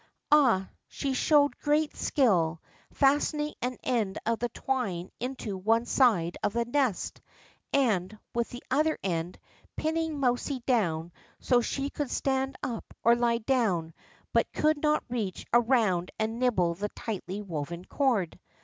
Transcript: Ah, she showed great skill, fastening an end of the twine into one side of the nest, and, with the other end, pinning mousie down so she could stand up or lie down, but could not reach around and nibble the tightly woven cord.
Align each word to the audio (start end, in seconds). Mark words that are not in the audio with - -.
Ah, 0.31 0.67
she 0.87 1.13
showed 1.13 1.55
great 1.59 1.95
skill, 1.95 2.59
fastening 2.91 3.53
an 3.61 3.77
end 3.83 4.17
of 4.25 4.39
the 4.39 4.49
twine 4.49 5.11
into 5.19 5.55
one 5.55 5.85
side 5.85 6.37
of 6.41 6.53
the 6.53 6.65
nest, 6.65 7.21
and, 7.71 8.17
with 8.33 8.49
the 8.49 8.63
other 8.71 8.97
end, 9.03 9.37
pinning 9.77 10.19
mousie 10.19 10.63
down 10.65 11.11
so 11.39 11.61
she 11.61 11.91
could 11.91 12.09
stand 12.09 12.55
up 12.63 12.95
or 13.03 13.13
lie 13.15 13.37
down, 13.37 13.93
but 14.33 14.51
could 14.53 14.81
not 14.81 15.03
reach 15.07 15.45
around 15.53 16.09
and 16.17 16.39
nibble 16.39 16.73
the 16.73 16.89
tightly 16.89 17.39
woven 17.43 17.85
cord. 17.85 18.39